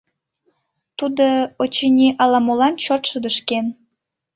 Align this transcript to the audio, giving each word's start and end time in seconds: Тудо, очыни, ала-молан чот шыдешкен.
Тудо, 0.97 1.27
очыни, 1.61 2.07
ала-молан 2.23 2.73
чот 2.83 3.01
шыдешкен. 3.09 3.65